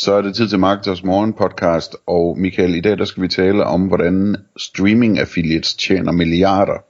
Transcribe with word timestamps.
Så 0.00 0.12
er 0.12 0.22
det 0.22 0.34
tid 0.34 0.48
til 0.48 0.58
Marketers 0.58 1.04
Morgen 1.04 1.32
podcast, 1.32 1.96
og 2.06 2.38
Michael, 2.38 2.74
i 2.74 2.80
dag 2.80 2.98
der 2.98 3.04
skal 3.04 3.22
vi 3.22 3.28
tale 3.28 3.64
om, 3.64 3.86
hvordan 3.86 4.36
streaming 4.56 5.18
affiliates 5.18 5.74
tjener 5.74 6.12
milliarder. 6.12 6.84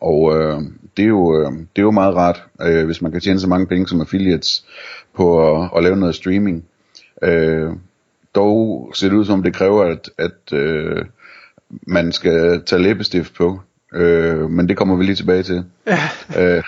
Og 0.00 0.36
øh, 0.36 0.60
det, 0.96 1.02
er 1.02 1.08
jo, 1.08 1.40
øh, 1.40 1.52
det 1.52 1.78
er 1.78 1.82
jo 1.82 1.90
meget 1.90 2.14
rart, 2.14 2.44
øh, 2.62 2.86
hvis 2.86 3.02
man 3.02 3.12
kan 3.12 3.20
tjene 3.20 3.40
så 3.40 3.48
mange 3.48 3.66
penge 3.66 3.88
som 3.88 4.00
affiliates 4.00 4.64
på 5.14 5.56
at, 5.62 5.70
at 5.76 5.82
lave 5.82 5.96
noget 5.96 6.14
streaming. 6.14 6.64
Øh, 7.22 7.70
dog 8.34 8.90
ser 8.94 9.08
det 9.08 9.16
ud 9.16 9.24
som, 9.24 9.42
det 9.42 9.54
kræver, 9.54 9.84
at, 9.84 10.10
at 10.18 10.52
øh, 10.52 11.04
man 11.86 12.12
skal 12.12 12.62
tage 12.62 12.82
læbestift 12.82 13.34
på. 13.34 13.60
Øh, 13.92 14.50
men 14.50 14.68
det 14.68 14.76
kommer 14.76 14.96
vi 14.96 15.04
lige 15.04 15.16
tilbage 15.16 15.42
til. 15.42 15.64
Ja. 15.86 15.98
Øh, 16.56 16.62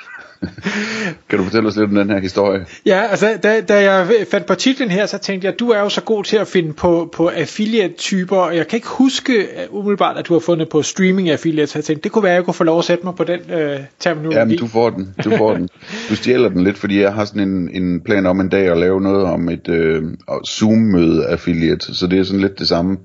kan 1.28 1.38
du 1.38 1.44
fortælle 1.44 1.68
os 1.68 1.76
lidt 1.76 1.90
om 1.90 1.94
den 1.94 2.10
her 2.10 2.20
historie? 2.20 2.66
Ja, 2.86 3.02
altså 3.10 3.38
da, 3.42 3.60
da 3.60 3.92
jeg 3.92 4.06
fandt 4.30 4.46
på 4.46 4.54
titlen 4.54 4.90
her, 4.90 5.06
så 5.06 5.18
tænkte 5.18 5.46
jeg, 5.46 5.58
du 5.58 5.70
er 5.70 5.80
jo 5.80 5.88
så 5.88 6.00
god 6.00 6.24
til 6.24 6.36
at 6.36 6.48
finde 6.48 6.72
på, 6.72 7.10
på 7.14 7.28
affiliate-typer, 7.28 8.36
og 8.36 8.56
jeg 8.56 8.68
kan 8.68 8.76
ikke 8.76 8.88
huske 8.88 9.48
uh, 9.70 9.78
umiddelbart, 9.78 10.16
at 10.16 10.28
du 10.28 10.32
har 10.32 10.40
fundet 10.40 10.68
på 10.68 10.82
streaming 10.82 11.30
affiliate, 11.30 11.66
så 11.66 11.78
jeg 11.78 11.84
tænkte, 11.84 12.04
det 12.04 12.12
kunne 12.12 12.22
være, 12.22 12.32
at 12.32 12.36
jeg 12.36 12.44
kunne 12.44 12.54
få 12.54 12.64
lov 12.64 12.78
at 12.78 12.84
sætte 12.84 13.04
mig 13.04 13.14
på 13.14 13.24
den 13.24 13.40
uh, 13.40 13.80
terminologi. 14.00 14.38
Jamen, 14.38 14.58
du 14.58 14.66
får 14.66 14.90
den, 14.90 15.14
du 15.24 15.36
får 15.36 15.54
den. 15.54 15.68
Du 16.08 16.16
stjæler 16.16 16.48
den 16.48 16.64
lidt, 16.64 16.78
fordi 16.78 17.00
jeg 17.00 17.12
har 17.12 17.24
sådan 17.24 17.48
en, 17.48 17.82
en 17.82 18.00
plan 18.00 18.26
om 18.26 18.40
en 18.40 18.48
dag 18.48 18.66
at 18.66 18.78
lave 18.78 19.00
noget 19.00 19.24
om 19.24 19.48
et 19.48 19.68
uh, 19.68 20.42
Zoom-møde 20.48 21.26
affiliate, 21.26 21.94
så 21.94 22.06
det 22.06 22.18
er 22.18 22.22
sådan 22.22 22.40
lidt 22.40 22.58
det 22.58 22.68
samme 22.68 22.96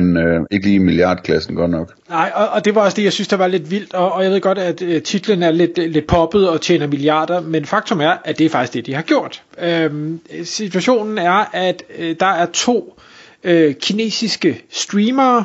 men 0.00 0.16
øh, 0.16 0.40
ikke 0.50 0.66
lige 0.66 0.74
i 0.74 0.78
milliardklassen 0.78 1.54
godt 1.54 1.70
nok. 1.70 1.92
Nej, 2.08 2.32
og, 2.34 2.48
og 2.48 2.64
det 2.64 2.74
var 2.74 2.80
også 2.80 2.96
det, 2.96 3.04
jeg 3.04 3.12
synes, 3.12 3.28
der 3.28 3.36
var 3.36 3.46
lidt 3.46 3.70
vildt, 3.70 3.94
og, 3.94 4.12
og 4.12 4.24
jeg 4.24 4.30
ved 4.30 4.40
godt, 4.40 4.58
at 4.58 4.82
øh, 4.82 5.02
titlen 5.02 5.42
er 5.42 5.50
lidt, 5.50 5.78
øh, 5.78 5.90
lidt 5.90 6.06
poppet 6.06 6.48
og 6.48 6.60
tjener 6.60 6.86
milliarder, 6.86 7.40
men 7.40 7.64
faktum 7.64 8.00
er, 8.00 8.16
at 8.24 8.38
det 8.38 8.46
er 8.46 8.50
faktisk 8.50 8.74
det, 8.74 8.86
de 8.86 8.94
har 8.94 9.02
gjort. 9.02 9.42
Øhm, 9.62 10.20
situationen 10.44 11.18
er, 11.18 11.50
at 11.52 11.82
øh, 11.98 12.16
der 12.20 12.26
er 12.26 12.46
to 12.46 13.00
øh, 13.44 13.74
kinesiske 13.74 14.62
streamere, 14.70 15.44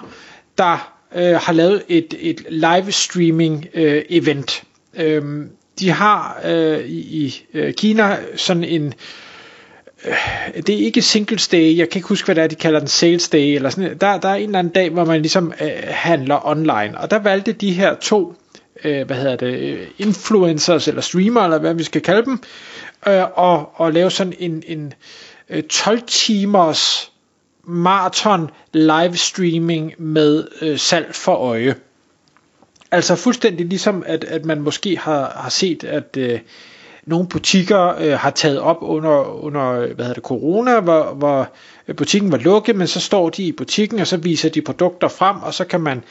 der 0.58 0.94
øh, 1.16 1.36
har 1.36 1.54
lavet 1.54 1.84
et, 1.88 2.14
et 2.20 2.46
live 2.50 2.92
streaming 2.92 3.68
øh, 3.74 4.02
event. 4.10 4.64
Øhm, 4.98 5.50
de 5.80 5.90
har 5.90 6.42
øh, 6.46 6.80
i, 6.80 7.26
i 7.26 7.46
øh, 7.54 7.74
Kina 7.74 8.18
sådan 8.36 8.64
en 8.64 8.86
Øh, 8.86 9.31
Øh, 10.06 10.64
det 10.68 10.70
er 10.70 10.86
ikke 10.86 11.02
singles 11.02 11.48
day, 11.48 11.78
jeg 11.78 11.90
kan 11.90 12.00
ikke 12.00 12.08
huske, 12.08 12.26
hvad 12.26 12.36
det 12.36 12.44
er, 12.44 12.48
de 12.48 12.56
kalder 12.56 12.80
den 12.80 12.88
sales 12.88 13.30
day, 13.30 13.56
eller 13.56 13.70
sådan, 13.70 13.98
der, 13.98 14.18
der 14.18 14.30
er 14.30 14.36
en 14.36 14.46
eller 14.46 14.60
anden 14.60 14.74
dag, 14.74 14.90
hvor 14.90 15.06
man 15.06 15.22
ligesom 15.22 15.54
øh, 15.62 15.72
handler 15.88 16.48
online, 16.48 16.98
og 16.98 17.12
der 17.12 17.20
valgte 17.20 17.52
de 17.52 17.72
her 17.74 17.96
to, 17.96 18.36
øh, 18.84 19.06
hvad 19.08 19.18
hedder 19.18 19.36
det, 19.36 19.60
øh, 19.60 19.88
influencers, 19.98 20.88
eller 20.88 21.02
streamer, 21.02 21.42
eller 21.42 21.60
hvad 21.60 21.74
vi 21.74 21.84
skal 21.84 22.02
kalde 22.02 22.26
dem, 22.26 22.44
øh, 23.08 23.24
og, 23.36 23.72
og 23.76 23.94
lave 23.94 24.12
sådan 24.12 24.34
en, 24.40 24.64
en 24.68 24.94
øh, 25.50 25.64
12 25.64 26.02
timers 26.08 27.12
maraton 27.64 28.50
live 28.74 29.18
streaming 29.18 29.94
med 29.98 30.48
øh, 30.62 30.80
salg 30.80 31.16
for 31.16 31.36
øje. 31.36 31.76
Altså 32.92 33.16
fuldstændig 33.16 33.66
ligesom, 33.66 34.04
at, 34.08 34.24
at 34.24 34.46
man 34.46 34.62
måske 34.62 34.98
har, 34.98 35.34
har 35.36 35.50
set, 35.50 35.84
at 35.84 36.18
øh, 36.18 36.40
nogle 37.06 37.28
butikker 37.28 37.96
øh, 38.00 38.12
har 38.12 38.30
taget 38.30 38.60
op 38.60 38.78
under, 38.82 39.44
under 39.44 39.72
hvad 39.74 40.06
hedder 40.06 40.14
det, 40.14 40.24
corona, 40.24 40.80
hvor, 40.80 41.14
hvor 41.14 41.50
øh, 41.88 41.96
butikken 41.96 42.32
var 42.32 42.38
lukket, 42.38 42.76
men 42.76 42.88
så 42.88 43.00
står 43.00 43.30
de 43.30 43.44
i 43.44 43.52
butikken, 43.52 44.00
og 44.00 44.08
så 44.08 44.18
viser 44.18 44.50
de 44.50 44.62
produkter 44.62 45.08
frem, 45.08 45.36
og 45.42 45.54
så 45.54 45.66
kan 45.66 45.82
man 45.82 46.04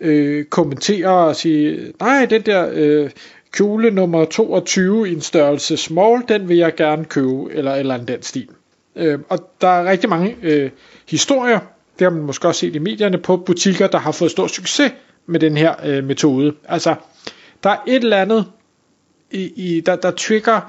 øh, 0.00 0.44
kommentere 0.44 1.10
og 1.10 1.36
sige, 1.36 1.92
nej, 2.00 2.26
den 2.26 2.42
der 2.42 2.68
øh, 2.72 3.10
kjole 3.52 3.90
nummer 3.90 4.24
22 4.24 5.08
i 5.08 5.12
en 5.12 5.20
størrelse 5.20 5.76
small, 5.76 6.22
den 6.28 6.48
vil 6.48 6.56
jeg 6.56 6.74
gerne 6.74 7.04
købe, 7.04 7.52
eller, 7.52 7.74
eller 7.74 7.94
en 7.94 8.08
den 8.08 8.22
stil. 8.22 8.48
Øh, 8.96 9.18
og 9.28 9.38
der 9.60 9.68
er 9.68 9.90
rigtig 9.90 10.10
mange 10.10 10.36
øh, 10.42 10.70
historier, 11.08 11.58
det 11.98 12.04
har 12.04 12.10
man 12.10 12.22
måske 12.22 12.48
også 12.48 12.60
set 12.60 12.76
i 12.76 12.78
medierne, 12.78 13.18
på 13.18 13.36
butikker, 13.36 13.86
der 13.86 13.98
har 13.98 14.12
fået 14.12 14.30
stor 14.30 14.46
succes 14.46 14.92
med 15.26 15.40
den 15.40 15.56
her 15.56 15.74
øh, 15.84 16.04
metode. 16.04 16.54
Altså, 16.68 16.94
der 17.62 17.70
er 17.70 17.76
et 17.86 18.02
eller 18.02 18.16
andet 18.16 18.46
i, 19.30 19.52
i 19.56 19.80
der, 19.80 19.96
der 19.96 20.10
trigger 20.10 20.60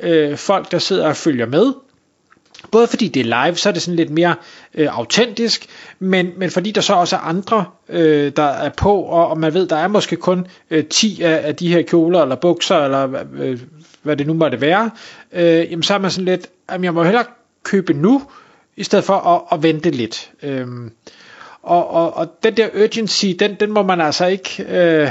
øh, 0.00 0.36
folk, 0.36 0.70
der 0.70 0.78
sidder 0.78 1.08
og 1.08 1.16
følger 1.16 1.46
med. 1.46 1.72
Både 2.70 2.86
fordi 2.86 3.08
det 3.08 3.20
er 3.20 3.44
live, 3.44 3.56
så 3.56 3.68
er 3.68 3.72
det 3.72 3.82
sådan 3.82 3.96
lidt 3.96 4.10
mere 4.10 4.34
øh, 4.74 4.98
autentisk, 4.98 5.66
men, 5.98 6.30
men 6.36 6.50
fordi 6.50 6.70
der 6.70 6.80
så 6.80 6.94
også 6.94 7.16
er 7.16 7.20
andre, 7.20 7.64
øh, 7.88 8.32
der 8.36 8.42
er 8.42 8.68
på, 8.68 9.02
og, 9.02 9.28
og 9.28 9.38
man 9.38 9.54
ved, 9.54 9.68
der 9.68 9.76
er 9.76 9.88
måske 9.88 10.16
kun 10.16 10.46
øh, 10.70 10.84
10 10.84 11.22
af, 11.22 11.40
af 11.46 11.56
de 11.56 11.68
her 11.68 11.82
kjoler 11.82 12.22
eller 12.22 12.36
bukser, 12.36 12.76
eller 12.76 13.24
øh, 13.34 13.60
hvad 14.02 14.16
det 14.16 14.26
nu 14.26 14.34
måtte 14.34 14.60
være, 14.60 14.90
øh, 15.32 15.70
jamen 15.70 15.82
så 15.82 15.94
er 15.94 15.98
man 15.98 16.10
sådan 16.10 16.24
lidt, 16.24 16.46
jamen 16.72 16.84
jeg 16.84 16.94
må 16.94 17.02
hellere 17.04 17.24
købe 17.62 17.92
nu, 17.92 18.22
i 18.76 18.84
stedet 18.84 19.04
for 19.04 19.14
at, 19.14 19.42
at 19.52 19.62
vente 19.62 19.90
lidt. 19.90 20.30
Øh, 20.42 20.66
og, 21.62 21.90
og, 21.90 22.16
og 22.16 22.28
den 22.42 22.56
der 22.56 22.68
urgency, 22.84 23.26
den, 23.38 23.54
den 23.54 23.70
må 23.70 23.82
man 23.82 24.00
altså 24.00 24.26
ikke... 24.26 24.64
Øh, 24.68 25.10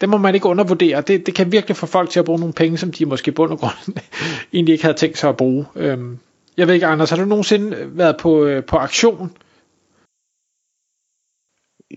det 0.00 0.08
må 0.08 0.16
man 0.18 0.34
ikke 0.34 0.46
undervurdere. 0.46 1.00
Det, 1.00 1.26
det 1.26 1.34
kan 1.34 1.52
virkelig 1.52 1.76
få 1.76 1.86
folk 1.86 2.10
til 2.10 2.18
at 2.18 2.24
bruge 2.24 2.40
nogle 2.40 2.54
penge, 2.54 2.78
som 2.78 2.92
de 2.92 3.06
måske 3.06 3.28
i 3.28 3.34
bund 3.34 3.52
og 3.52 3.58
grund 3.58 3.98
egentlig 4.52 4.72
ikke 4.72 4.84
havde 4.84 4.96
tænkt 4.96 5.18
sig 5.18 5.28
at 5.28 5.36
bruge. 5.36 5.64
Øhm, 5.76 6.18
jeg 6.56 6.66
ved 6.66 6.74
ikke, 6.74 6.86
Anders, 6.86 7.10
har 7.10 7.16
du 7.16 7.24
nogensinde 7.24 7.76
været 7.86 8.16
på, 8.16 8.44
øh, 8.44 8.64
på 8.64 8.76
aktion? 8.76 9.36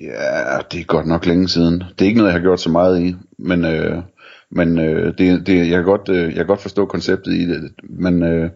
Ja, 0.02 0.58
det 0.72 0.80
er 0.80 0.86
godt 0.86 1.08
nok 1.08 1.26
længe 1.26 1.48
siden. 1.48 1.74
Det 1.80 2.02
er 2.02 2.06
ikke 2.06 2.18
noget, 2.18 2.32
jeg 2.32 2.40
har 2.40 2.44
gjort 2.44 2.62
så 2.62 2.70
meget 2.70 3.02
i, 3.02 3.16
men, 3.38 3.66
øh, 3.66 4.04
men 4.52 4.80
øh, 4.80 5.14
det, 5.18 5.48
det, 5.48 5.58
jeg, 5.58 5.78
kan 5.78 5.84
godt, 5.84 6.10
øh, 6.10 6.26
jeg 6.26 6.36
kan 6.36 6.46
godt 6.46 6.62
forstå 6.62 6.86
konceptet 6.86 7.34
i 7.34 7.46
det, 7.46 7.72
men 7.84 8.24
øh, 8.24 8.50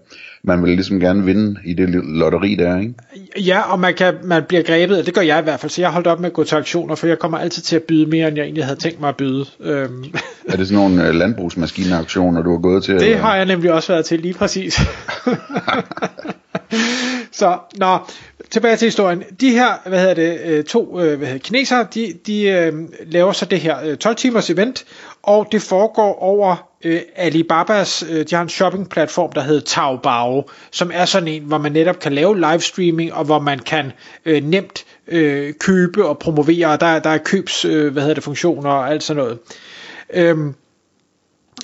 man 0.43 0.63
vil 0.63 0.71
ligesom 0.71 0.99
gerne 0.99 1.25
vinde 1.25 1.59
i 1.65 1.73
det 1.73 1.89
lotteri 2.03 2.55
der, 2.55 2.79
ikke? 2.79 2.93
Ja, 3.37 3.71
og 3.71 3.79
man, 3.79 3.93
kan, 3.93 4.13
man 4.23 4.43
bliver 4.43 4.63
grebet, 4.63 4.99
og 4.99 5.05
det 5.05 5.13
gør 5.13 5.21
jeg 5.21 5.39
i 5.39 5.43
hvert 5.43 5.59
fald, 5.59 5.69
så 5.69 5.81
jeg 5.81 5.89
har 5.89 5.93
holdt 5.93 6.07
op 6.07 6.19
med 6.19 6.29
at 6.29 6.33
gå 6.33 6.43
til 6.43 6.55
aktioner, 6.55 6.95
for 6.95 7.07
jeg 7.07 7.19
kommer 7.19 7.37
altid 7.37 7.63
til 7.63 7.75
at 7.75 7.83
byde 7.83 8.09
mere, 8.09 8.27
end 8.27 8.37
jeg 8.37 8.43
egentlig 8.43 8.65
havde 8.65 8.79
tænkt 8.79 8.99
mig 8.99 9.09
at 9.09 9.15
byde. 9.15 9.45
Øhm. 9.59 10.03
Er 10.49 10.57
det 10.57 10.67
sådan 10.67 10.83
nogle 10.83 11.07
øh, 11.07 11.15
landbrugsmaskineaktioner, 11.15 12.41
du 12.41 12.51
har 12.51 12.59
gået 12.59 12.83
til? 12.83 12.93
Det 12.93 13.03
eller? 13.03 13.17
har 13.17 13.35
jeg 13.35 13.45
nemlig 13.45 13.73
også 13.73 13.93
været 13.93 14.05
til, 14.05 14.19
lige 14.19 14.33
præcis. 14.33 14.73
så, 17.39 17.57
nå, 17.77 17.97
tilbage 18.53 18.77
til 18.77 18.85
historien. 18.85 19.23
De 19.41 19.49
her, 19.49 19.89
hvad 19.89 19.99
hedder 19.99 20.13
det, 20.13 20.39
øh, 20.45 20.63
to 20.63 20.99
øh, 20.99 21.17
hvad 21.17 21.27
hedder, 21.27 21.43
kinesere, 21.43 21.87
de, 21.93 22.13
de 22.27 22.43
øh, 22.43 22.73
laver 23.05 23.31
så 23.31 23.45
det 23.45 23.59
her 23.59 23.83
øh, 23.83 23.97
12 23.97 24.15
timers 24.15 24.49
event, 24.49 24.85
og 25.23 25.47
det 25.51 25.61
foregår 25.61 26.19
over 26.21 26.69
øh, 26.83 27.01
Alibabas, 27.15 28.03
øh, 28.09 28.25
de 28.29 28.35
har 28.35 28.41
en 28.41 28.49
shoppingplatform, 28.49 29.31
der 29.31 29.41
hedder 29.41 29.61
Taobao, 29.61 30.49
som 30.71 30.91
er 30.93 31.05
sådan 31.05 31.27
en, 31.27 31.43
hvor 31.43 31.57
man 31.57 31.71
netop 31.71 31.99
kan 31.99 32.13
lave 32.13 32.39
livestreaming, 32.39 33.13
og 33.13 33.25
hvor 33.25 33.39
man 33.39 33.59
kan 33.59 33.91
øh, 34.25 34.43
nemt 34.43 34.85
øh, 35.07 35.53
købe 35.59 36.05
og 36.05 36.19
promovere, 36.19 36.67
og 36.67 36.79
der, 36.79 36.99
der 36.99 37.09
er 37.09 37.17
købs, 37.17 37.65
øh, 37.65 37.93
hvad 37.93 38.01
hedder 38.01 38.15
det, 38.15 38.23
funktioner 38.23 38.69
og 38.69 38.89
alt 38.89 39.03
sådan 39.03 39.23
noget. 39.23 39.39
Øh, 40.13 40.37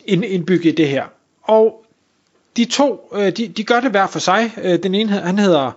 indbygget 0.07 0.71
i 0.71 0.75
det 0.75 0.87
her. 0.87 1.03
Og 1.43 1.85
de 2.57 2.65
to, 2.65 3.09
øh, 3.15 3.31
de, 3.31 3.47
de 3.47 3.63
gør 3.63 3.79
det 3.79 3.91
hver 3.91 4.07
for 4.07 4.19
sig. 4.19 4.51
Øh, 4.63 4.83
den 4.83 4.95
ene, 4.95 5.11
han 5.11 5.39
hedder 5.39 5.71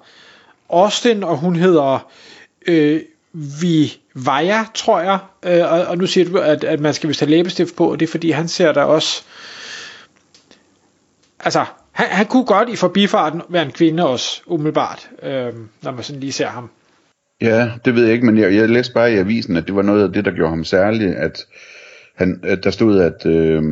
Austin, 0.73 1.25
og 1.25 1.37
hun 1.37 1.57
hedder 1.57 2.11
øh, 2.67 3.01
Vi 3.61 3.93
Vaja, 4.15 4.65
tror 4.75 5.01
jeg. 5.01 5.19
Øh, 5.47 5.73
og, 5.73 5.87
og 5.87 5.99
nu 5.99 6.07
siger 6.07 6.31
du, 6.31 6.39
at, 6.39 6.65
at 6.65 6.81
man 6.81 6.95
skal 6.95 7.09
vist 7.09 7.21
have 7.21 7.31
læbestift 7.31 7.77
på, 7.77 7.93
og 7.93 8.01
det 8.01 8.07
er 8.07 8.11
fordi, 8.11 8.31
han 8.31 8.49
ser 8.49 8.73
der 8.73 8.83
også... 8.83 9.23
Altså, 11.41 11.65
han, 11.93 12.07
han 12.07 12.27
kunne 12.27 12.45
godt 12.45 12.69
i 12.69 12.77
forbifarten 12.77 13.43
være 13.49 13.63
en 13.63 13.71
kvinde 13.71 14.09
også, 14.09 14.43
umiddelbart, 14.47 15.11
øh, 15.23 15.53
når 15.83 15.91
man 15.91 16.05
sådan 16.05 16.21
lige 16.21 16.33
ser 16.33 16.47
ham. 16.47 16.71
Ja, 17.41 17.71
det 17.85 17.95
ved 17.95 18.05
jeg 18.05 18.13
ikke, 18.13 18.27
men 18.27 18.39
jeg, 18.39 18.55
jeg 18.55 18.69
læste 18.69 18.95
bare 18.95 19.13
i 19.13 19.17
avisen, 19.17 19.57
at 19.57 19.67
det 19.67 19.77
var 19.77 19.83
noget 19.83 20.03
af 20.03 20.13
det, 20.13 20.25
der 20.25 20.31
gjorde 20.31 20.51
ham 20.51 20.65
særlig, 20.65 21.17
at, 21.17 21.47
han, 22.17 22.41
at 22.43 22.65
der 22.65 22.71
stod, 22.71 23.01
at 23.01 23.27
øh, 23.27 23.63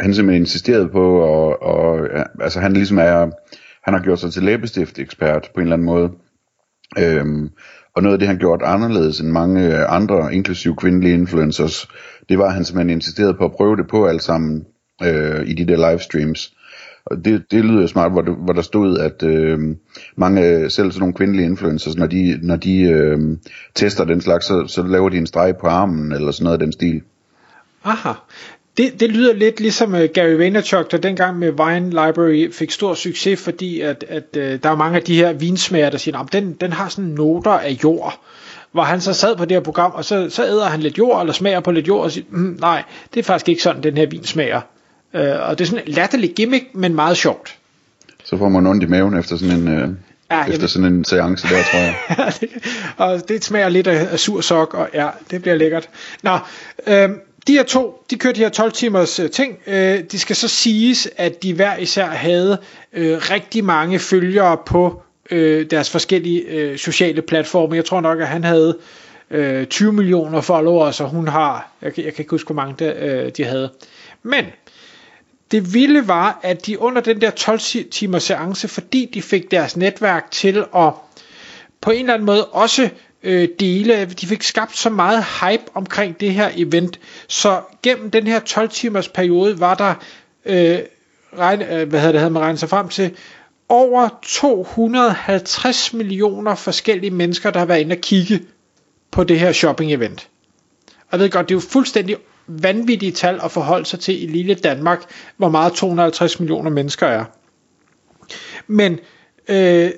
han 0.00 0.14
simpelthen 0.14 0.42
insisterede 0.42 0.88
på, 0.88 1.20
og, 1.20 1.62
og 1.62 2.08
altså 2.40 2.60
han 2.60 2.72
ligesom 2.72 2.98
er, 2.98 3.30
han 3.82 3.94
har 3.94 4.02
gjort 4.02 4.20
sig 4.20 4.32
til 4.32 4.42
læbestift 4.42 4.98
ekspert 4.98 5.50
på 5.54 5.60
en 5.60 5.66
eller 5.66 5.76
anden 5.76 5.86
måde. 5.86 6.10
Øhm, 6.98 7.50
og 7.96 8.02
noget 8.02 8.12
af 8.14 8.18
det, 8.18 8.28
han 8.28 8.38
gjort 8.38 8.62
anderledes 8.64 9.20
end 9.20 9.28
mange 9.28 9.66
øh, 9.66 9.94
andre, 9.94 10.34
inklusive 10.34 10.76
kvindelige 10.76 11.14
influencers, 11.14 11.88
det 12.28 12.38
var, 12.38 12.44
at 12.44 12.54
han 12.54 12.64
simpelthen 12.64 12.90
insisterede 12.90 13.34
på 13.34 13.44
at 13.44 13.52
prøve 13.52 13.76
det 13.76 13.86
på 13.88 14.06
alt 14.06 14.22
sammen 14.22 14.64
øh, 15.02 15.48
i 15.48 15.52
de 15.54 15.66
der 15.66 15.90
livestreams. 15.90 16.54
Og 17.06 17.24
det, 17.24 17.44
det 17.50 17.64
lyder 17.64 17.86
smart, 17.86 18.12
hvor, 18.12 18.22
det, 18.22 18.34
hvor 18.34 18.52
der 18.52 18.62
stod, 18.62 18.98
at 18.98 19.22
øh, 19.22 19.58
mange, 20.16 20.48
øh, 20.48 20.70
selv 20.70 20.92
sådan 20.92 21.00
nogle 21.00 21.14
kvindelige 21.14 21.46
influencers, 21.46 21.96
når 21.96 22.06
de, 22.06 22.38
når 22.42 22.56
de 22.56 22.80
øh, 22.80 23.18
tester 23.74 24.04
den 24.04 24.20
slags, 24.20 24.46
så, 24.46 24.64
så 24.66 24.82
laver 24.82 25.08
de 25.08 25.18
en 25.18 25.26
streg 25.26 25.54
på 25.60 25.66
armen, 25.66 26.12
eller 26.12 26.30
sådan 26.30 26.44
noget 26.44 26.58
af 26.60 26.64
den 26.64 26.72
stil. 26.72 27.02
Aha. 27.84 28.12
Det, 28.78 29.00
det 29.00 29.10
lyder 29.10 29.34
lidt 29.34 29.60
ligesom 29.60 29.94
uh, 29.94 30.00
Gary 30.14 30.32
Vaynerchuk, 30.32 30.90
der 30.90 30.98
dengang 30.98 31.38
med 31.38 31.60
Wine 31.60 31.88
Library 31.88 32.52
fik 32.52 32.70
stor 32.70 32.94
succes, 32.94 33.40
fordi 33.40 33.80
at, 33.80 34.04
at 34.08 34.24
uh, 34.36 34.42
der 34.42 34.70
er 34.70 34.76
mange 34.76 34.96
af 34.96 35.02
de 35.02 35.14
her 35.14 35.32
vinsmager, 35.32 35.90
der 35.90 35.98
siger, 35.98 36.18
at 36.18 36.32
den, 36.32 36.52
den 36.52 36.72
har 36.72 36.88
sådan 36.88 37.04
noter 37.04 37.50
af 37.50 37.78
jord. 37.84 38.20
Hvor 38.72 38.82
han 38.82 39.00
så 39.00 39.12
sad 39.12 39.36
på 39.36 39.44
det 39.44 39.52
her 39.52 39.60
program, 39.60 39.92
og 39.94 40.04
så, 40.04 40.30
så 40.30 40.44
æder 40.44 40.66
han 40.66 40.80
lidt 40.80 40.98
jord, 40.98 41.20
eller 41.20 41.32
smager 41.32 41.60
på 41.60 41.70
lidt 41.70 41.88
jord, 41.88 42.04
og 42.04 42.12
siger, 42.12 42.26
mm, 42.30 42.58
nej, 42.60 42.82
det 43.14 43.20
er 43.20 43.24
faktisk 43.24 43.48
ikke 43.48 43.62
sådan, 43.62 43.82
den 43.82 43.96
her 43.96 44.06
vin 44.06 44.24
smager. 44.24 44.60
Uh, 45.14 45.20
og 45.20 45.58
det 45.58 45.64
er 45.64 45.68
sådan 45.68 45.84
en 45.86 45.92
latterlig 45.92 46.34
gimmick, 46.34 46.64
men 46.74 46.94
meget 46.94 47.16
sjovt. 47.16 47.56
Så 48.24 48.38
får 48.38 48.48
man 48.48 48.66
ondt 48.66 48.82
i 48.82 48.86
maven 48.86 49.18
efter 49.18 49.36
sådan 49.36 49.56
en, 49.56 49.68
uh, 49.68 49.94
ja, 50.30 50.44
efter 50.44 50.60
ved... 50.60 50.68
sådan 50.68 50.92
en 50.92 51.04
seance 51.04 51.48
der, 51.48 51.62
tror 51.62 51.78
jeg. 51.78 51.94
og 52.96 53.28
det 53.28 53.44
smager 53.44 53.68
lidt 53.68 53.86
af, 53.86 54.12
af 54.12 54.18
sur 54.18 54.40
sok, 54.40 54.74
og 54.74 54.88
ja, 54.94 55.08
det 55.30 55.42
bliver 55.42 55.54
lækkert. 55.54 55.88
Nå, 56.22 56.38
øh, 56.86 57.08
de 57.46 57.52
her 57.52 57.62
to, 57.62 58.04
de 58.10 58.16
kørte 58.16 58.36
de 58.36 58.40
her 58.42 58.48
12 58.48 58.72
timers 58.72 59.18
øh, 59.18 59.30
ting. 59.30 59.58
Øh, 59.66 60.02
det 60.12 60.20
skal 60.20 60.36
så 60.36 60.48
siges, 60.48 61.08
at 61.16 61.42
de 61.42 61.54
hver 61.54 61.76
især 61.76 62.06
havde 62.06 62.58
øh, 62.92 63.16
rigtig 63.30 63.64
mange 63.64 63.98
følgere 63.98 64.56
på 64.66 65.02
øh, 65.30 65.70
deres 65.70 65.90
forskellige 65.90 66.42
øh, 66.42 66.78
sociale 66.78 67.22
platforme. 67.22 67.76
Jeg 67.76 67.84
tror 67.84 68.00
nok, 68.00 68.20
at 68.20 68.28
han 68.28 68.44
havde 68.44 68.78
øh, 69.30 69.66
20 69.66 69.92
millioner 69.92 70.40
followers, 70.40 71.00
og 71.00 71.08
hun 71.08 71.28
har, 71.28 71.72
jeg, 71.82 71.98
jeg 71.98 72.14
kan 72.14 72.22
ikke 72.22 72.30
huske, 72.30 72.46
hvor 72.46 72.54
mange 72.54 72.74
de, 72.78 72.94
øh, 72.94 73.30
de 73.36 73.44
havde. 73.44 73.70
Men 74.22 74.44
det 75.50 75.74
vilde 75.74 76.08
var, 76.08 76.40
at 76.42 76.66
de 76.66 76.80
under 76.80 77.02
den 77.02 77.20
der 77.20 77.30
12 77.30 77.60
timers 77.90 78.22
seance, 78.22 78.68
fordi 78.68 79.10
de 79.14 79.22
fik 79.22 79.50
deres 79.50 79.76
netværk 79.76 80.30
til 80.30 80.64
at 80.76 80.92
på 81.80 81.90
en 81.90 82.00
eller 82.00 82.14
anden 82.14 82.26
måde 82.26 82.46
også 82.46 82.90
øh, 83.22 83.48
dele, 83.60 84.04
de 84.04 84.26
fik 84.26 84.42
skabt 84.42 84.76
så 84.76 84.90
meget 84.90 85.24
hype 85.24 85.64
omkring 85.74 86.20
det 86.20 86.32
her 86.32 86.50
event, 86.56 87.00
så 87.28 87.60
gennem 87.82 88.10
den 88.10 88.26
her 88.26 88.40
12 88.40 88.68
timers 88.68 89.08
periode 89.08 89.60
var 89.60 89.74
der, 89.74 89.94
øh, 90.44 90.78
regne, 91.38 91.74
øh, 91.74 91.88
hvad 91.88 92.00
havde 92.00 92.12
det, 92.12 92.20
havde 92.20 92.32
man 92.32 92.42
regnet 92.42 92.60
sig 92.60 92.68
frem 92.68 92.88
til, 92.88 93.16
over 93.68 94.08
250 94.22 95.92
millioner 95.92 96.54
forskellige 96.54 97.10
mennesker, 97.10 97.50
der 97.50 97.58
har 97.58 97.66
været 97.66 97.80
inde 97.80 97.92
og 97.92 98.00
kigge 98.00 98.42
på 99.10 99.24
det 99.24 99.40
her 99.40 99.52
shopping 99.52 99.92
event. 99.92 100.28
Og 100.86 101.12
jeg 101.12 101.20
ved 101.20 101.30
godt, 101.30 101.48
det 101.48 101.54
er 101.54 101.56
jo 101.56 101.60
fuldstændig 101.60 102.16
vanvittige 102.46 103.12
tal 103.12 103.40
at 103.44 103.50
forholde 103.50 103.86
sig 103.86 104.00
til 104.00 104.22
i 104.22 104.26
lille 104.26 104.54
Danmark, 104.54 105.02
hvor 105.36 105.48
meget 105.48 105.72
250 105.72 106.40
millioner 106.40 106.70
mennesker 106.70 107.06
er. 107.06 107.24
Men 108.66 108.98
øh, 109.48 109.90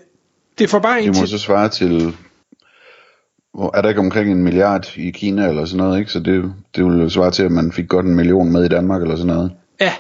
det 0.59 0.71
får 0.71 0.79
bare 0.79 1.03
en 1.03 1.13
Det 1.13 1.21
må 1.21 1.27
så 1.27 1.39
svare 1.39 1.69
til 1.69 2.17
hvor 3.55 3.77
er 3.77 3.83
der 3.83 3.89
ikke 3.89 4.01
omkring 4.01 4.33
en 4.33 4.43
milliard 4.43 4.97
i 4.97 5.11
Kina 5.11 5.49
eller 5.49 5.65
sådan 5.65 5.85
noget, 5.85 5.99
ikke? 5.99 6.13
Så 6.13 6.21
det, 6.21 6.55
det 6.77 6.85
ville 6.85 7.11
svare 7.11 7.31
til, 7.31 7.43
at 7.43 7.53
man 7.53 7.73
fik 7.73 7.89
godt 7.89 8.07
en 8.07 8.15
million 8.15 8.53
med 8.53 8.65
i 8.65 8.69
Danmark 8.69 9.03
eller 9.03 9.17
sådan 9.17 9.35
noget. 9.35 9.53
Ja, 9.81 9.93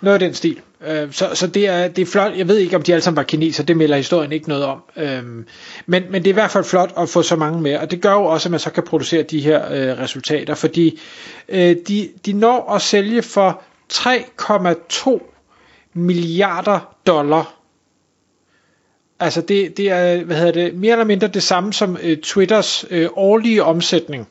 noget 0.00 0.14
af 0.14 0.20
den 0.20 0.34
stil. 0.34 0.60
Øh, 0.86 1.12
så, 1.12 1.30
så 1.34 1.46
det, 1.46 1.68
er, 1.68 1.88
det 1.88 2.02
er 2.02 2.06
flot. 2.06 2.32
Jeg 2.36 2.48
ved 2.48 2.56
ikke, 2.56 2.76
om 2.76 2.82
de 2.82 2.92
alle 2.92 3.02
sammen 3.02 3.16
var 3.16 3.22
kineser, 3.22 3.64
det 3.64 3.76
melder 3.76 3.96
historien 3.96 4.32
ikke 4.32 4.48
noget 4.48 4.64
om. 4.64 4.82
Øhm, 4.96 5.46
men, 5.86 6.02
men 6.10 6.22
det 6.22 6.26
er 6.26 6.32
i 6.32 6.34
hvert 6.34 6.50
fald 6.50 6.64
flot 6.64 6.92
at 6.98 7.08
få 7.08 7.22
så 7.22 7.36
mange 7.36 7.62
med, 7.62 7.76
og 7.76 7.90
det 7.90 8.00
gør 8.00 8.12
jo 8.12 8.24
også, 8.24 8.48
at 8.48 8.50
man 8.50 8.60
så 8.60 8.70
kan 8.70 8.82
producere 8.82 9.22
de 9.22 9.40
her 9.40 9.72
øh, 9.72 9.98
resultater, 9.98 10.54
fordi 10.54 11.00
øh, 11.48 11.76
de, 11.88 12.08
de 12.26 12.32
når 12.32 12.72
at 12.72 12.82
sælge 12.82 13.22
for 13.22 13.62
3,2 13.92 15.30
milliarder 15.94 16.94
dollar 17.06 17.63
Altså 19.24 19.40
det, 19.40 19.76
det 19.76 19.90
er, 19.90 20.24
hvad 20.24 20.36
hedder 20.36 20.52
det, 20.52 20.74
mere 20.74 20.92
eller 20.92 21.04
mindre 21.04 21.26
det 21.28 21.42
samme 21.42 21.72
som 21.72 21.98
øh, 22.02 22.16
Twitters 22.18 22.84
øh, 22.90 23.08
årlige 23.16 23.64
omsætning. 23.64 24.28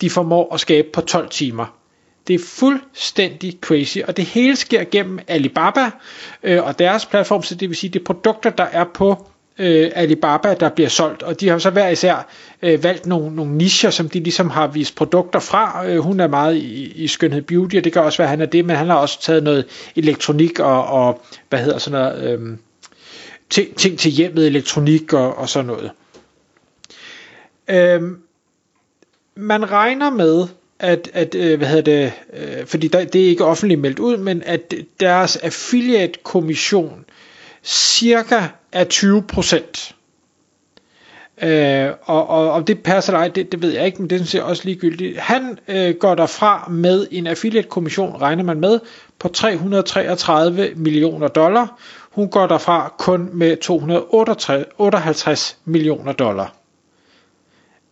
De 0.00 0.10
formår 0.10 0.54
at 0.54 0.60
skabe 0.60 0.88
på 0.92 1.00
12 1.00 1.28
timer. 1.28 1.76
Det 2.28 2.34
er 2.34 2.38
fuldstændig 2.46 3.58
crazy, 3.60 3.98
og 4.08 4.16
det 4.16 4.24
hele 4.24 4.56
sker 4.56 4.84
gennem 4.84 5.18
Alibaba 5.28 5.90
øh, 6.42 6.64
og 6.64 6.78
deres 6.78 7.06
platform, 7.06 7.42
så 7.42 7.54
det 7.54 7.68
vil 7.68 7.76
sige, 7.76 7.90
det 7.90 8.00
er 8.00 8.04
produkter, 8.04 8.50
der 8.50 8.64
er 8.64 8.84
på 8.94 9.26
øh, 9.58 9.90
Alibaba, 9.94 10.54
der 10.54 10.68
bliver 10.68 10.88
solgt, 10.88 11.22
og 11.22 11.40
de 11.40 11.48
har 11.48 11.58
så 11.58 11.70
hver 11.70 11.88
især 11.88 12.26
øh, 12.62 12.84
valgt 12.84 13.06
nogle, 13.06 13.36
nogle 13.36 13.56
nischer, 13.56 13.90
som 13.90 14.08
de 14.08 14.20
ligesom 14.20 14.50
har 14.50 14.66
vist 14.66 14.96
produkter 14.96 15.40
fra. 15.40 15.86
Øh, 15.86 15.98
hun 15.98 16.20
er 16.20 16.26
meget 16.28 16.56
i, 16.56 16.92
i 16.96 17.06
skønhed 17.08 17.42
beauty, 17.42 17.76
og 17.76 17.84
det 17.84 17.92
kan 17.92 18.02
også 18.02 18.18
være, 18.18 18.26
at 18.26 18.30
han 18.30 18.40
er 18.40 18.46
det, 18.46 18.64
men 18.64 18.76
han 18.76 18.86
har 18.86 18.96
også 18.96 19.20
taget 19.22 19.42
noget 19.42 19.64
elektronik 19.96 20.58
og, 20.58 20.86
og 20.86 21.22
hvad 21.48 21.58
hedder 21.58 21.78
sådan 21.78 22.00
noget, 22.00 22.40
øh, 22.40 22.56
ting, 23.50 23.76
ting 23.76 23.98
til 23.98 24.10
hjemmet, 24.10 24.46
elektronik 24.46 25.12
og, 25.12 25.38
og 25.38 25.48
sådan 25.48 25.66
noget. 25.66 25.90
Øhm, 27.68 28.18
man 29.34 29.70
regner 29.70 30.10
med, 30.10 30.48
at, 30.78 31.10
at 31.12 31.34
øh, 31.34 31.58
hvad 31.58 31.68
hedder 31.68 31.82
det, 31.82 32.12
øh, 32.32 32.66
fordi 32.66 32.88
der, 32.88 33.04
det 33.04 33.24
er 33.24 33.28
ikke 33.28 33.44
offentligt 33.44 33.80
meldt 33.80 33.98
ud, 33.98 34.16
men 34.16 34.42
at 34.46 34.74
deres 35.00 35.36
affiliate 35.36 36.18
kommission 36.22 37.04
cirka 37.64 38.40
er 38.72 38.84
20 38.84 39.22
procent. 39.22 39.94
Øh, 41.42 41.90
og, 42.02 42.28
og 42.28 42.50
om 42.50 42.64
det 42.64 42.82
passer 42.82 43.12
dig, 43.12 43.34
det, 43.34 43.52
det 43.52 43.62
ved 43.62 43.72
jeg 43.72 43.86
ikke, 43.86 44.02
men 44.02 44.10
det 44.10 44.34
er 44.34 44.42
også 44.42 44.62
ligegyldigt. 44.64 45.18
Han 45.18 45.58
øh, 45.68 45.94
går 45.94 46.14
derfra 46.14 46.68
med 46.70 47.06
en 47.10 47.26
affiliate-kommission, 47.26 48.16
regner 48.20 48.44
man 48.44 48.60
med, 48.60 48.80
på 49.18 49.28
333 49.28 50.70
millioner 50.76 51.28
dollar. 51.28 51.80
Hun 52.10 52.28
går 52.28 52.46
derfra 52.46 52.94
kun 52.98 53.30
med 53.32 53.56
258 53.56 55.58
millioner 55.64 56.12
dollar. 56.12 56.54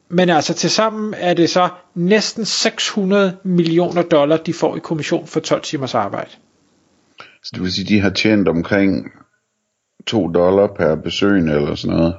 Men 0.09 0.31
altså 0.31 0.55
til 0.55 0.71
sammen 0.71 1.15
er 1.17 1.35
det 1.35 1.51
så 1.51 1.69
næsten 1.95 2.45
600 2.45 3.37
millioner 3.43 4.03
dollar, 4.03 4.37
de 4.37 4.55
får 4.55 4.77
i 4.77 4.79
kommission 4.79 5.27
for 5.27 5.41
12 5.41 5.63
timers 5.63 5.95
arbejde. 5.95 6.31
Så 7.43 7.51
det 7.55 7.63
vil 7.63 7.73
sige, 7.73 7.95
de 7.95 8.01
har 8.01 8.11
tjent 8.11 8.49
omkring 8.49 9.13
2 10.07 10.29
dollar 10.29 10.67
per 10.67 10.95
besøgende 10.95 11.53
eller 11.53 11.75
sådan 11.75 11.97
noget. 11.97 12.15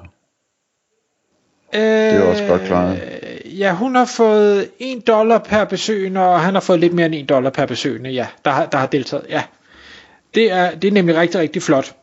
Øh, 1.76 1.82
det 1.82 2.14
er 2.14 2.24
også 2.24 2.48
godt 2.48 2.62
klaret. 2.62 3.20
Ja, 3.46 3.76
hun 3.76 3.96
har 3.96 4.06
fået 4.06 4.70
1 4.80 5.08
dollar 5.08 5.40
per 5.40 5.66
besøgende, 5.66 6.22
og 6.22 6.42
han 6.42 6.54
har 6.54 6.62
fået 6.62 6.80
lidt 6.80 6.94
mere 6.94 7.06
end 7.06 7.16
1 7.16 7.30
dollar 7.30 7.50
per 7.50 7.66
besøgende, 7.66 8.10
ja, 8.10 8.28
der 8.46 8.52
har, 8.52 8.66
der 8.66 8.78
har 8.78 8.88
deltaget, 8.88 9.26
ja. 9.30 9.44
Det 10.36 10.52
er, 10.52 10.76
det 10.76 10.88
er 10.88 10.92
nemlig 10.92 11.16
rigtig, 11.16 11.40
rigtig 11.40 11.64
flot. 11.64 11.96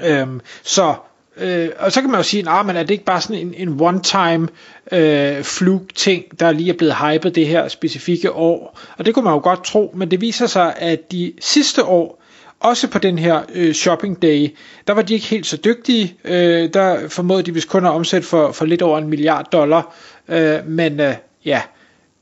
Øhm, 0.00 0.40
så, 0.62 0.94
øh, 1.36 1.68
og 1.78 1.92
så 1.92 2.00
kan 2.00 2.10
man 2.10 2.18
jo 2.18 2.22
sige, 2.22 2.42
nah, 2.42 2.66
men 2.66 2.76
er 2.76 2.82
det 2.82 2.90
ikke 2.90 3.04
bare 3.04 3.20
sådan 3.20 3.36
en, 3.36 3.68
en 3.68 3.80
one-time 3.80 4.48
øh, 4.92 5.42
flug-ting, 5.42 6.40
der 6.40 6.52
lige 6.52 6.72
er 6.72 6.76
blevet 6.76 6.94
hypet 6.96 7.34
det 7.34 7.46
her 7.46 7.68
specifikke 7.68 8.32
år? 8.32 8.78
Og 8.98 9.06
det 9.06 9.14
kunne 9.14 9.24
man 9.24 9.34
jo 9.34 9.40
godt 9.40 9.64
tro, 9.64 9.92
men 9.94 10.10
det 10.10 10.20
viser 10.20 10.46
sig, 10.46 10.74
at 10.76 11.12
de 11.12 11.32
sidste 11.40 11.84
år, 11.84 12.20
også 12.60 12.88
på 12.88 12.98
den 12.98 13.18
her 13.18 13.42
øh, 13.54 13.72
shopping 13.72 14.22
day, 14.22 14.56
der 14.86 14.92
var 14.92 15.02
de 15.02 15.14
ikke 15.14 15.26
helt 15.26 15.46
så 15.46 15.56
dygtige. 15.56 16.14
Øh, 16.24 16.74
der 16.74 17.08
formåede 17.08 17.42
de 17.42 17.54
vist 17.54 17.68
kun 17.68 17.86
at 17.86 17.90
omsætte 17.90 18.28
for, 18.28 18.52
for 18.52 18.64
lidt 18.64 18.82
over 18.82 18.98
en 18.98 19.08
milliard 19.08 19.50
dollar. 19.52 19.94
Øh, 20.28 20.66
men 20.66 21.00
øh, 21.00 21.14
ja, 21.44 21.62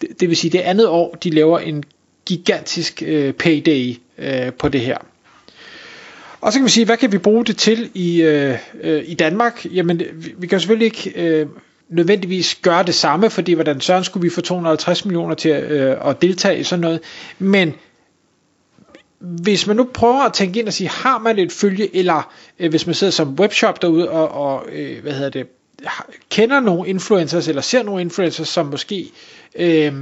det, 0.00 0.20
det 0.20 0.28
vil 0.28 0.37
sige, 0.37 0.50
det 0.50 0.58
andet 0.58 0.88
år, 0.88 1.14
de 1.14 1.30
laver 1.30 1.58
en 1.58 1.84
gigantisk 2.26 3.02
øh, 3.06 3.32
payday 3.32 3.96
øh, 4.18 4.52
på 4.52 4.68
det 4.68 4.80
her. 4.80 4.98
Og 6.40 6.52
så 6.52 6.58
kan 6.58 6.64
vi 6.64 6.70
sige, 6.70 6.87
hvad 6.87 6.96
kan 6.96 7.12
vi 7.12 7.18
bruge 7.18 7.44
det 7.44 7.56
til 7.56 7.90
i, 7.94 8.22
øh, 8.22 8.58
øh, 8.80 9.02
i 9.06 9.14
Danmark? 9.14 9.66
Jamen, 9.75 9.98
vi, 9.98 10.34
vi 10.38 10.46
kan 10.46 10.60
selvfølgelig 10.60 10.84
ikke 10.87 11.12
øh, 11.16 11.46
nødvendigvis 11.88 12.54
gøre 12.62 12.82
det 12.82 12.94
samme, 12.94 13.30
fordi 13.30 13.52
hvordan 13.52 13.80
søren 13.80 14.04
skulle 14.04 14.22
vi 14.22 14.30
få 14.30 14.40
250 14.40 15.04
millioner 15.04 15.34
til 15.34 15.50
øh, 15.50 16.08
at 16.08 16.22
deltage 16.22 16.58
i 16.58 16.64
sådan 16.64 16.80
noget. 16.80 17.00
Men 17.38 17.75
hvis 19.18 19.66
man 19.66 19.76
nu 19.76 19.84
prøver 19.94 20.22
at 20.25 20.32
tænke 20.32 20.60
ind 20.60 20.66
og 20.66 20.72
sige, 20.72 20.88
har 20.88 21.18
man 21.18 21.38
et 21.38 21.52
følge, 21.52 21.96
eller 21.96 22.32
øh, 22.58 22.70
hvis 22.70 22.87
man 22.87 22.94
sidder 22.94 23.10
som 23.10 23.34
webshop 23.34 23.82
derude 23.82 24.10
og, 24.10 24.28
og 24.28 24.66
øh, 24.72 25.02
hvad 25.02 25.12
hedder 25.12 25.30
det, 25.30 25.46
kender 26.30 26.60
nogle 26.60 26.88
influencers, 26.88 27.48
eller 27.48 27.62
ser 27.62 27.82
nogle 27.82 28.00
influencers, 28.00 28.48
som 28.48 28.66
måske 28.66 29.10
øh, 29.54 29.92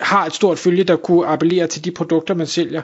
har 0.00 0.26
et 0.26 0.34
stort 0.34 0.58
følge, 0.58 0.84
der 0.84 0.96
kunne 0.96 1.26
appellere 1.26 1.66
til 1.66 1.84
de 1.84 1.90
produkter, 1.90 2.34
man 2.34 2.46
sælger, 2.46 2.82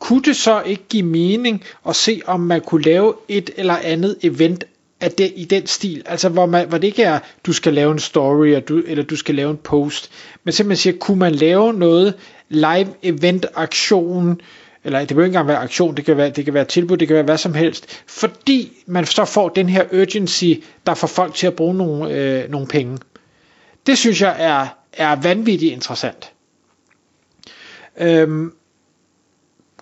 kunne 0.00 0.22
det 0.22 0.36
så 0.36 0.62
ikke 0.62 0.82
give 0.88 1.02
mening 1.02 1.64
at 1.88 1.96
se, 1.96 2.20
om 2.26 2.40
man 2.40 2.60
kunne 2.60 2.82
lave 2.82 3.14
et 3.28 3.50
eller 3.56 3.76
andet 3.76 4.16
event 4.22 4.64
af 5.00 5.10
det, 5.12 5.32
i 5.36 5.44
den 5.44 5.66
stil, 5.66 6.02
altså 6.06 6.28
hvor, 6.28 6.46
man, 6.46 6.68
hvor 6.68 6.78
det 6.78 6.86
ikke 6.86 7.02
er, 7.02 7.18
du 7.46 7.52
skal 7.52 7.74
lave 7.74 7.92
en 7.92 7.98
story, 7.98 8.46
eller 8.46 8.60
du, 8.60 8.82
eller 8.86 9.04
du 9.04 9.16
skal 9.16 9.34
lave 9.34 9.50
en 9.50 9.56
post, 9.56 10.10
men 10.44 10.52
simpelthen 10.52 10.82
siger, 10.82 10.98
kunne 10.98 11.18
man 11.18 11.34
lave 11.34 11.72
noget 11.72 12.14
live 12.48 12.88
event 13.02 13.46
aktion, 13.54 14.40
eller 14.84 14.98
det 14.98 15.08
behøver 15.08 15.24
ikke 15.24 15.34
engang 15.34 15.48
være 15.48 15.58
aktion, 15.58 15.94
det 15.96 16.04
kan 16.04 16.16
være, 16.16 16.30
det 16.30 16.44
kan 16.44 16.54
være 16.54 16.64
tilbud, 16.64 16.96
det 16.96 17.08
kan 17.08 17.14
være 17.14 17.24
hvad 17.24 17.38
som 17.38 17.54
helst, 17.54 18.02
fordi 18.06 18.72
man 18.86 19.06
så 19.06 19.24
får 19.24 19.48
den 19.48 19.68
her 19.68 19.84
urgency, 19.92 20.52
der 20.86 20.94
får 20.94 21.06
folk 21.06 21.34
til 21.34 21.46
at 21.46 21.54
bruge 21.54 21.74
nogle, 21.74 22.14
øh, 22.14 22.50
nogle 22.50 22.66
penge. 22.66 22.98
Det 23.86 23.98
synes 23.98 24.20
jeg 24.22 24.36
er, 24.38 24.66
er 24.92 25.16
vanvittigt 25.16 25.72
interessant. 25.72 26.32
Øhm, 28.00 28.52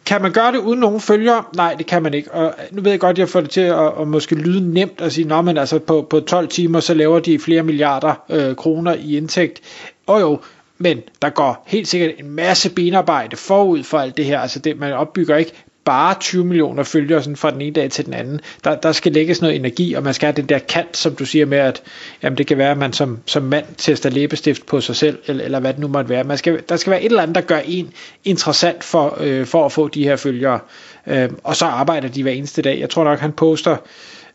kan 0.08 0.22
man 0.22 0.32
gøre 0.32 0.52
det 0.52 0.58
uden 0.58 0.80
nogen 0.80 1.00
følgere? 1.00 1.44
Nej, 1.56 1.74
det 1.74 1.86
kan 1.86 2.02
man 2.02 2.14
ikke. 2.14 2.32
Og 2.32 2.54
nu 2.70 2.82
ved 2.82 2.90
jeg 2.90 3.00
godt, 3.00 3.14
at 3.14 3.18
jeg 3.18 3.28
får 3.28 3.40
det 3.40 3.50
til 3.50 3.60
at, 3.60 3.92
at 4.00 4.08
måske 4.08 4.34
lyde 4.34 4.72
nemt 4.72 5.00
at 5.00 5.12
sige, 5.12 5.42
men 5.42 5.58
altså 5.58 5.78
på, 5.78 6.06
på 6.10 6.20
12 6.20 6.48
timer, 6.48 6.80
så 6.80 6.94
laver 6.94 7.18
de 7.18 7.38
flere 7.38 7.62
milliarder 7.62 8.14
øh, 8.30 8.56
kroner 8.56 8.94
i 8.94 9.16
indtægt. 9.16 9.60
Og 10.06 10.20
jo, 10.20 10.40
men 10.78 11.00
der 11.22 11.30
går 11.30 11.64
helt 11.66 11.88
sikkert 11.88 12.10
en 12.18 12.30
masse 12.30 12.70
benarbejde 12.70 13.36
forud 13.36 13.82
for 13.82 13.98
alt 13.98 14.16
det 14.16 14.24
her. 14.24 14.40
Altså 14.40 14.58
det, 14.58 14.78
man 14.78 14.92
opbygger 14.92 15.36
ikke 15.36 15.52
spare 15.88 16.14
20 16.20 16.44
millioner 16.44 16.82
følgere 16.82 17.22
sådan 17.22 17.36
fra 17.36 17.50
den 17.50 17.60
ene 17.60 17.72
dag 17.72 17.90
til 17.90 18.06
den 18.06 18.14
anden. 18.14 18.40
Der, 18.64 18.74
der 18.74 18.92
skal 18.92 19.12
lægges 19.12 19.40
noget 19.40 19.56
energi, 19.56 19.94
og 19.94 20.02
man 20.02 20.14
skal 20.14 20.26
have 20.26 20.36
den 20.36 20.48
der 20.48 20.58
kant, 20.58 20.96
som 20.96 21.14
du 21.14 21.24
siger 21.24 21.46
med, 21.46 21.58
at 21.58 21.82
jamen, 22.22 22.38
det 22.38 22.46
kan 22.46 22.58
være, 22.58 22.70
at 22.70 22.78
man 22.78 22.92
som, 22.92 23.18
som 23.26 23.42
mand 23.42 23.64
tester 23.76 24.10
læbestift 24.10 24.66
på 24.66 24.80
sig 24.80 24.96
selv, 24.96 25.18
eller, 25.26 25.44
eller 25.44 25.60
hvad 25.60 25.72
det 25.72 25.80
nu 25.80 25.88
måtte 25.88 26.10
være. 26.10 26.24
Man 26.24 26.38
skal, 26.38 26.62
der 26.68 26.76
skal 26.76 26.90
være 26.90 27.02
et 27.02 27.06
eller 27.06 27.22
andet, 27.22 27.34
der 27.34 27.40
gør 27.40 27.58
en 27.64 27.92
interessant 28.24 28.84
for, 28.84 29.16
øh, 29.20 29.46
for 29.46 29.66
at 29.66 29.72
få 29.72 29.88
de 29.88 30.04
her 30.04 30.16
følgere. 30.16 30.60
Øh, 31.06 31.30
og 31.44 31.56
så 31.56 31.64
arbejder 31.64 32.08
de 32.08 32.22
hver 32.22 32.32
eneste 32.32 32.62
dag. 32.62 32.80
Jeg 32.80 32.90
tror 32.90 33.04
nok, 33.04 33.18
han 33.18 33.32
poster 33.32 33.76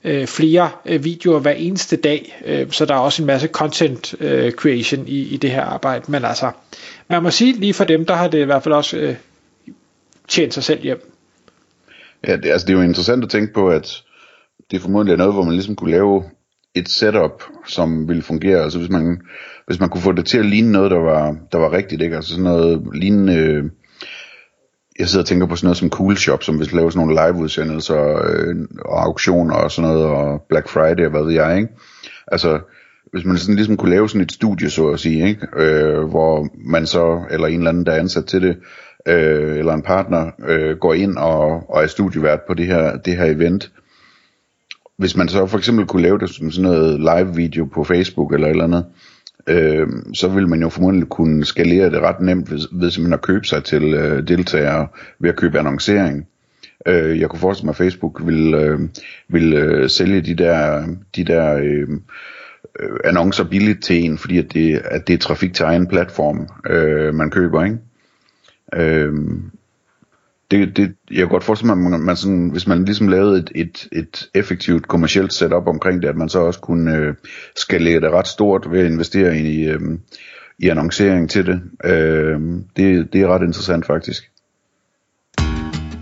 øh, 0.03 0.27
flere 0.27 0.69
øh, 0.85 1.03
videoer 1.03 1.39
hver 1.39 1.51
eneste 1.51 1.95
dag, 1.95 2.41
øh, 2.45 2.71
så 2.71 2.85
der 2.85 2.93
er 2.93 2.99
også 2.99 3.21
en 3.21 3.27
masse 3.27 3.47
content 3.47 4.15
øh, 4.19 4.51
creation 4.51 5.07
i, 5.07 5.19
i 5.19 5.37
det 5.37 5.51
her 5.51 5.63
arbejde. 5.63 6.11
Men 6.11 6.25
altså, 6.25 6.51
man 7.09 7.23
må 7.23 7.31
sige 7.31 7.53
lige 7.53 7.73
for 7.73 7.83
dem, 7.83 8.05
der 8.05 8.13
har 8.13 8.27
det 8.27 8.39
i 8.39 8.45
hvert 8.45 8.63
fald 8.63 8.73
også 8.73 8.97
øh, 8.97 9.15
tjent 10.27 10.53
sig 10.53 10.63
selv 10.63 10.81
hjem. 10.81 11.12
Ja, 12.27 12.35
det, 12.35 12.45
altså 12.45 12.67
det 12.67 12.73
er 12.73 12.77
jo 12.77 12.83
interessant 12.83 13.23
at 13.23 13.29
tænke 13.29 13.53
på, 13.53 13.69
at 13.69 14.03
det 14.71 14.83
er 14.83 15.15
noget, 15.15 15.33
hvor 15.33 15.43
man 15.43 15.53
ligesom 15.53 15.75
kunne 15.75 15.91
lave 15.91 16.23
et 16.75 16.89
setup, 16.89 17.43
som 17.67 18.07
ville 18.07 18.23
fungere. 18.23 18.63
Altså 18.63 18.79
hvis 18.79 18.89
man, 18.89 19.21
hvis 19.67 19.79
man 19.79 19.89
kunne 19.89 20.01
få 20.01 20.11
det 20.11 20.25
til 20.25 20.37
at 20.37 20.45
ligne 20.45 20.71
noget, 20.71 20.91
der 20.91 20.99
var, 20.99 21.37
der 21.51 21.57
var 21.57 21.71
rigtigt, 21.71 22.01
ikke? 22.01 22.15
Altså 22.15 22.29
sådan 22.29 22.43
noget 22.43 22.87
lignende... 22.93 23.35
Øh, 23.35 23.63
jeg 24.99 25.07
sidder 25.07 25.23
og 25.23 25.27
tænker 25.27 25.47
på 25.47 25.55
sådan 25.55 25.65
noget 25.65 25.77
som 25.77 25.89
Cool 25.89 26.17
Shop, 26.17 26.43
som 26.43 26.57
hvis 26.57 26.73
laver 26.73 26.89
sådan 26.89 27.07
nogle 27.07 27.27
live-udsendelser 27.27 28.21
øh, 28.25 28.55
og 28.85 29.03
auktioner 29.03 29.55
og 29.55 29.71
sådan 29.71 29.89
noget, 29.91 30.05
og 30.05 30.41
Black 30.49 30.69
Friday 30.69 31.05
og 31.05 31.11
hvad 31.11 31.23
ved 31.23 31.33
jeg, 31.33 31.57
ikke? 31.57 31.69
Altså, 32.27 32.59
hvis 33.11 33.25
man 33.25 33.37
sådan 33.37 33.55
ligesom 33.55 33.77
kunne 33.77 33.91
lave 33.91 34.09
sådan 34.09 34.21
et 34.21 34.31
studie, 34.31 34.69
så 34.69 34.87
at 34.87 34.99
sige, 34.99 35.27
ikke? 35.27 35.47
Øh, 35.55 36.03
hvor 36.03 36.47
man 36.69 36.85
så, 36.85 37.21
eller 37.31 37.47
en 37.47 37.57
eller 37.57 37.69
anden, 37.69 37.85
der 37.85 37.91
er 37.91 37.99
ansat 37.99 38.25
til 38.25 38.41
det, 38.41 38.57
øh, 39.05 39.57
eller 39.57 39.73
en 39.73 39.81
partner, 39.81 40.31
øh, 40.47 40.77
går 40.77 40.93
ind 40.93 41.17
og, 41.17 41.69
og 41.69 41.83
er 41.83 41.87
studievært 41.87 42.39
på 42.47 42.53
det 42.53 42.65
her, 42.65 42.97
det 42.97 43.17
her 43.17 43.25
event. 43.25 43.71
Hvis 44.97 45.17
man 45.17 45.27
så 45.27 45.47
for 45.47 45.57
eksempel 45.57 45.85
kunne 45.85 46.01
lave 46.01 46.19
det 46.19 46.29
som 46.29 46.51
sådan 46.51 46.71
noget 46.71 46.99
live 46.99 47.35
video 47.35 47.65
på 47.65 47.83
Facebook 47.83 48.33
eller 48.33 48.47
et 48.47 48.51
eller 48.51 48.63
andet, 48.63 48.85
øh, 49.47 49.87
så 50.13 50.27
vil 50.27 50.47
man 50.47 50.61
jo 50.61 50.69
formodentlig 50.69 51.09
kunne 51.09 51.45
skalere 51.45 51.89
det 51.89 52.01
ret 52.01 52.21
nemt 52.21 52.51
ved, 52.51 52.59
ved 52.71 52.91
simpelthen 52.91 53.13
at 53.13 53.21
købe 53.21 53.45
sig 53.45 53.63
til 53.63 53.93
øh, 53.93 54.27
deltagere 54.27 54.87
ved 55.19 55.29
at 55.29 55.35
købe 55.35 55.59
annoncering. 55.59 56.27
Øh, 56.87 57.19
jeg 57.19 57.29
kunne 57.29 57.39
forestille 57.39 57.65
mig, 57.65 57.71
at 57.71 57.77
Facebook 57.77 58.21
vil, 58.25 58.53
øh, 58.53 58.79
vil 59.29 59.53
øh, 59.53 59.89
sælge 59.89 60.21
de 60.21 60.35
der, 60.35 60.85
de 61.15 61.23
der 61.23 61.53
øh, 61.53 61.87
øh 62.79 62.89
annoncer 63.05 63.43
billigt 63.43 63.83
til 63.83 64.05
en, 64.05 64.17
fordi 64.17 64.37
at 64.37 64.53
det, 64.53 64.81
at 64.85 65.07
det 65.07 65.13
er 65.13 65.17
trafik 65.17 65.53
til 65.53 65.63
egen 65.63 65.87
platform, 65.87 66.47
øh, 66.69 67.15
man 67.15 67.29
køber, 67.29 67.63
ikke? 67.63 67.77
Øh, 68.75 69.13
det, 70.51 70.77
det, 70.77 70.95
jeg 71.11 71.17
kan 71.17 71.27
godt 71.27 71.43
forestille 71.43 71.75
mig, 71.75 71.85
at 71.85 71.91
man, 71.91 72.01
man 72.01 72.15
sådan, 72.15 72.49
hvis 72.49 72.67
man 72.67 72.85
ligesom 72.85 73.07
lavede 73.07 73.39
et, 73.39 73.51
et, 73.55 73.87
et 73.91 74.29
effektivt 74.33 74.87
kommercielt 74.87 75.33
setup 75.33 75.67
omkring 75.67 76.01
det, 76.01 76.09
at 76.09 76.15
man 76.15 76.29
så 76.29 76.39
også 76.39 76.59
kunne 76.59 76.95
øh, 76.95 77.13
skalere 77.55 78.01
det 78.01 78.11
ret 78.11 78.27
stort 78.27 78.71
ved 78.71 78.79
at 78.79 78.91
investere 78.91 79.37
i, 79.37 79.63
øh, 79.63 79.79
i 80.59 80.69
annoncering 80.69 81.29
til 81.29 81.45
det. 81.45 81.61
Øh, 81.83 82.41
det. 82.77 83.13
Det 83.13 83.21
er 83.21 83.27
ret 83.27 83.43
interessant 83.43 83.85
faktisk. 83.85 84.31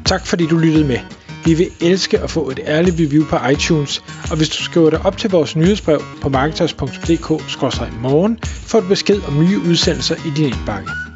Tak 0.05 0.25
fordi 0.25 0.47
du 0.47 0.57
lyttede 0.57 0.87
med. 0.87 0.97
Vi 1.45 1.53
vil 1.53 1.67
elske 1.81 2.19
at 2.19 2.29
få 2.29 2.49
et 2.49 2.59
ærligt 2.65 2.95
review 2.99 3.25
på 3.25 3.37
iTunes, 3.51 4.03
og 4.31 4.37
hvis 4.37 4.49
du 4.49 4.63
skriver 4.63 4.89
dig 4.89 5.05
op 5.05 5.17
til 5.17 5.29
vores 5.29 5.55
nyhedsbrev 5.55 6.01
på 6.21 6.29
marketers.dk-morgen, 6.29 8.39
får 8.43 8.79
du 8.79 8.87
besked 8.87 9.21
om 9.27 9.39
nye 9.39 9.59
udsendelser 9.69 10.15
i 10.15 10.29
din 10.37 10.45
indbakke. 10.45 11.10